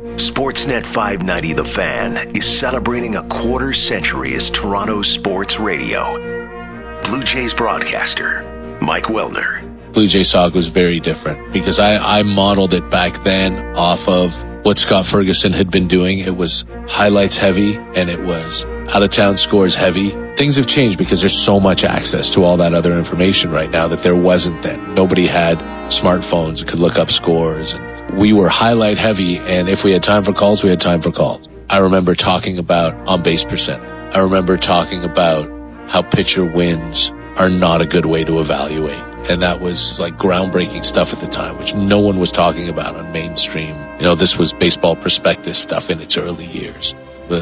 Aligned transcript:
Sportsnet 0.00 0.82
590 0.82 1.52
The 1.52 1.64
Fan 1.64 2.34
is 2.34 2.46
celebrating 2.46 3.16
a 3.16 3.22
quarter 3.28 3.74
century 3.74 4.34
as 4.34 4.48
Toronto 4.48 5.02
sports 5.02 5.60
radio. 5.60 7.00
Blue 7.02 7.22
Jays 7.22 7.52
broadcaster, 7.52 8.78
Mike 8.80 9.04
Wilner. 9.04 9.60
Blue 9.92 10.06
Jays 10.06 10.32
Talk 10.32 10.54
was 10.54 10.68
very 10.68 11.00
different 11.00 11.52
because 11.52 11.78
I, 11.78 12.20
I 12.20 12.22
modeled 12.22 12.72
it 12.72 12.88
back 12.88 13.22
then 13.24 13.76
off 13.76 14.08
of 14.08 14.42
what 14.64 14.78
Scott 14.78 15.04
Ferguson 15.04 15.52
had 15.52 15.70
been 15.70 15.86
doing. 15.86 16.20
It 16.20 16.34
was 16.34 16.64
highlights 16.88 17.36
heavy 17.36 17.76
and 17.76 18.08
it 18.08 18.20
was 18.20 18.64
out 18.94 19.02
of 19.02 19.10
town 19.10 19.36
scores 19.36 19.74
heavy. 19.74 20.12
Things 20.36 20.56
have 20.56 20.66
changed 20.66 20.96
because 20.96 21.20
there's 21.20 21.36
so 21.36 21.60
much 21.60 21.84
access 21.84 22.32
to 22.32 22.42
all 22.42 22.56
that 22.56 22.72
other 22.72 22.96
information 22.96 23.50
right 23.50 23.70
now 23.70 23.86
that 23.88 24.02
there 24.02 24.16
wasn't 24.16 24.62
then. 24.62 24.94
Nobody 24.94 25.26
had 25.26 25.58
smartphones, 25.90 26.60
and 26.60 26.68
could 26.68 26.78
look 26.78 26.98
up 26.98 27.10
scores 27.10 27.74
and 27.74 27.99
we 28.14 28.32
were 28.32 28.48
highlight 28.48 28.98
heavy, 28.98 29.38
and 29.38 29.68
if 29.68 29.84
we 29.84 29.92
had 29.92 30.02
time 30.02 30.22
for 30.22 30.32
calls, 30.32 30.62
we 30.62 30.70
had 30.70 30.80
time 30.80 31.00
for 31.00 31.10
calls. 31.10 31.48
I 31.68 31.78
remember 31.78 32.14
talking 32.14 32.58
about 32.58 32.94
on 33.08 33.22
base 33.22 33.44
percent. 33.44 33.82
I 34.14 34.18
remember 34.18 34.56
talking 34.56 35.04
about 35.04 35.48
how 35.88 36.02
pitcher 36.02 36.44
wins 36.44 37.12
are 37.36 37.48
not 37.48 37.80
a 37.80 37.86
good 37.86 38.06
way 38.06 38.24
to 38.24 38.40
evaluate. 38.40 38.98
And 39.28 39.42
that 39.42 39.60
was 39.60 40.00
like 40.00 40.16
groundbreaking 40.16 40.84
stuff 40.84 41.12
at 41.12 41.20
the 41.20 41.26
time, 41.26 41.58
which 41.58 41.74
no 41.74 42.00
one 42.00 42.18
was 42.18 42.30
talking 42.30 42.68
about 42.68 42.96
on 42.96 43.12
mainstream. 43.12 43.76
You 43.98 44.02
know, 44.02 44.14
this 44.14 44.36
was 44.36 44.52
baseball 44.52 44.96
prospectus 44.96 45.58
stuff 45.58 45.90
in 45.90 46.00
its 46.00 46.16
early 46.16 46.46
years, 46.46 46.94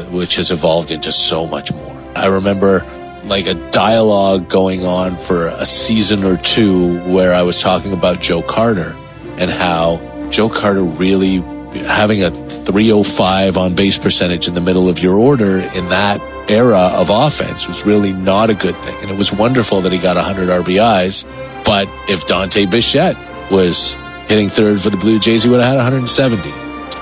which 0.09 0.35
has 0.35 0.51
evolved 0.51 0.91
into 0.91 1.11
so 1.11 1.47
much 1.47 1.71
more. 1.71 1.95
I 2.15 2.25
remember 2.25 2.85
like 3.25 3.47
a 3.47 3.53
dialogue 3.71 4.49
going 4.49 4.85
on 4.85 5.17
for 5.17 5.47
a 5.47 5.65
season 5.65 6.23
or 6.23 6.37
two 6.37 6.99
where 7.11 7.33
I 7.33 7.41
was 7.41 7.59
talking 7.61 7.93
about 7.93 8.19
Joe 8.19 8.41
Carter 8.41 8.95
and 9.37 9.49
how 9.49 9.97
Joe 10.31 10.49
Carter 10.49 10.83
really 10.83 11.37
having 11.83 12.23
a 12.23 12.31
305 12.31 13.57
on 13.57 13.75
base 13.75 13.97
percentage 13.97 14.47
in 14.47 14.53
the 14.53 14.61
middle 14.61 14.89
of 14.89 14.99
your 14.99 15.17
order 15.17 15.59
in 15.59 15.89
that 15.89 16.19
era 16.49 16.79
of 16.79 17.09
offense 17.09 17.67
was 17.67 17.85
really 17.85 18.11
not 18.11 18.49
a 18.49 18.55
good 18.55 18.75
thing. 18.77 18.95
And 19.01 19.11
it 19.11 19.17
was 19.17 19.31
wonderful 19.31 19.81
that 19.81 19.91
he 19.91 19.99
got 19.99 20.15
100 20.15 20.49
RBIs. 20.49 21.25
But 21.63 21.87
if 22.09 22.27
Dante 22.27 22.65
Bichette 22.65 23.17
was 23.51 23.93
hitting 24.27 24.49
third 24.49 24.81
for 24.81 24.89
the 24.89 24.97
Blue 24.97 25.19
Jays, 25.19 25.43
he 25.43 25.49
would 25.49 25.59
have 25.59 25.69
had 25.69 25.75
170. 25.75 26.41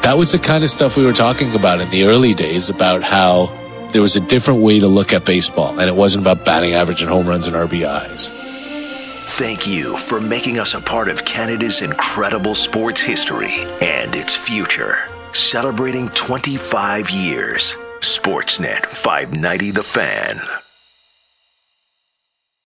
That 0.01 0.17
was 0.17 0.31
the 0.31 0.39
kind 0.39 0.63
of 0.63 0.69
stuff 0.69 0.97
we 0.97 1.05
were 1.05 1.13
talking 1.13 1.53
about 1.55 1.79
in 1.79 1.89
the 1.89 2.03
early 2.03 2.33
days 2.33 2.69
about 2.69 3.03
how 3.03 3.51
there 3.91 4.01
was 4.01 4.15
a 4.15 4.19
different 4.19 4.61
way 4.61 4.79
to 4.79 4.87
look 4.87 5.13
at 5.13 5.25
baseball 5.25 5.79
and 5.79 5.89
it 5.89 5.95
wasn't 5.95 6.23
about 6.23 6.45
batting 6.45 6.73
average 6.73 7.01
and 7.01 7.09
home 7.09 7.25
runs 7.25 7.47
and 7.47 7.55
RBIs. 7.55 8.46
Thank 9.37 9.67
you 9.67 9.95
for 9.95 10.19
making 10.19 10.57
us 10.57 10.73
a 10.73 10.81
part 10.81 11.09
of 11.09 11.23
Canada's 11.23 11.83
incredible 11.83 12.55
sports 12.55 13.01
history 13.01 13.53
and 13.83 14.15
its 14.15 14.33
future. 14.33 14.97
Celebrating 15.31 16.09
25 16.09 17.11
years. 17.11 17.75
Sportsnet 17.99 18.83
590 18.87 19.69
The 19.69 19.83
Fan. 19.83 20.66